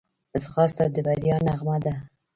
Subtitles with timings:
[0.43, 1.93] ځغاسته د بریا نغمه ده